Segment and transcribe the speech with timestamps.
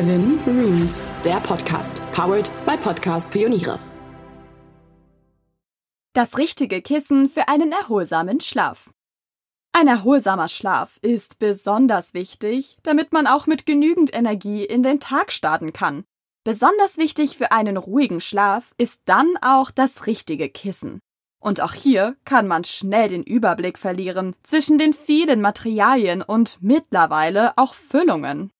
[0.00, 3.78] Seven Rooms, der Podcast, powered by Podcast Pioniere.
[6.14, 8.88] Das richtige Kissen für einen erholsamen Schlaf.
[9.72, 15.32] Ein erholsamer Schlaf ist besonders wichtig, damit man auch mit genügend Energie in den Tag
[15.32, 16.04] starten kann.
[16.44, 21.00] Besonders wichtig für einen ruhigen Schlaf ist dann auch das richtige Kissen.
[21.42, 27.52] Und auch hier kann man schnell den Überblick verlieren zwischen den vielen Materialien und mittlerweile
[27.58, 28.50] auch Füllungen.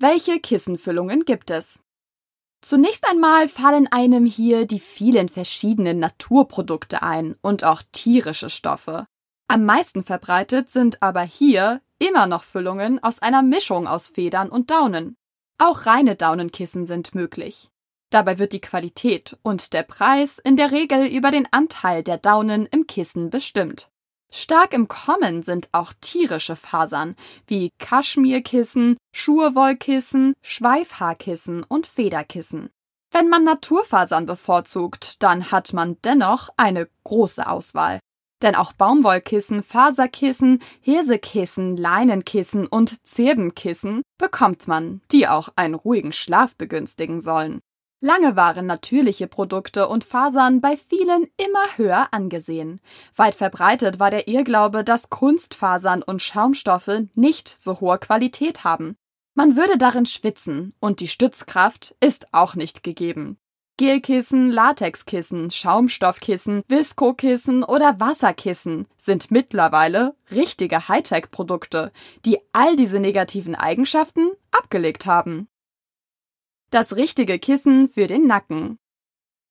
[0.00, 1.82] Welche Kissenfüllungen gibt es?
[2.60, 9.06] Zunächst einmal fallen einem hier die vielen verschiedenen Naturprodukte ein und auch tierische Stoffe.
[9.48, 14.70] Am meisten verbreitet sind aber hier immer noch Füllungen aus einer Mischung aus Federn und
[14.70, 15.16] Daunen.
[15.58, 17.68] Auch reine Daunenkissen sind möglich.
[18.10, 22.66] Dabei wird die Qualität und der Preis in der Regel über den Anteil der Daunen
[22.66, 23.90] im Kissen bestimmt.
[24.30, 32.70] Stark im Kommen sind auch tierische Fasern wie Kaschmirkissen, Schurwollkissen, Schweifhaarkissen und Federkissen.
[33.10, 38.00] Wenn man Naturfasern bevorzugt, dann hat man dennoch eine große Auswahl.
[38.42, 46.54] Denn auch Baumwollkissen, Faserkissen, Hirsekissen, Leinenkissen und Zirbenkissen bekommt man, die auch einen ruhigen Schlaf
[46.54, 47.60] begünstigen sollen.
[48.00, 52.80] Lange waren natürliche Produkte und Fasern bei vielen immer höher angesehen.
[53.16, 58.96] Weit verbreitet war der Irrglaube, dass Kunstfasern und Schaumstoffe nicht so hohe Qualität haben.
[59.34, 63.36] Man würde darin schwitzen und die Stützkraft ist auch nicht gegeben.
[63.78, 71.92] Gelkissen, Latexkissen, Schaumstoffkissen, Viskokissen oder Wasserkissen sind mittlerweile richtige Hightech-Produkte,
[72.24, 75.48] die all diese negativen Eigenschaften abgelegt haben.
[76.70, 78.78] Das richtige Kissen für den Nacken.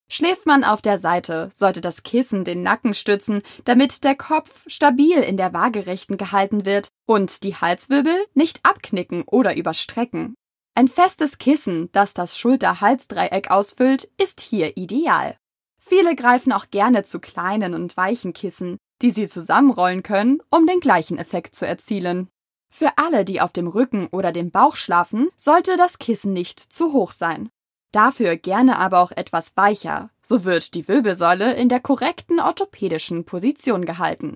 [0.08, 5.18] Schläft man auf der Seite, sollte das Kissen den Nacken stützen, damit der Kopf stabil
[5.18, 10.34] in der Waagerechten gehalten wird und die Halswirbel nicht abknicken oder überstrecken.
[10.76, 15.36] Ein festes Kissen, das das Schulter-Hals-Dreieck ausfüllt, ist hier ideal.
[15.80, 20.78] Viele greifen auch gerne zu kleinen und weichen Kissen, die sie zusammenrollen können, um den
[20.78, 22.28] gleichen Effekt zu erzielen.
[22.70, 26.92] Für alle, die auf dem Rücken oder dem Bauch schlafen, sollte das Kissen nicht zu
[26.92, 27.50] hoch sein.
[27.92, 33.86] Dafür gerne aber auch etwas weicher, so wird die Wirbelsäule in der korrekten orthopädischen Position
[33.86, 34.34] gehalten.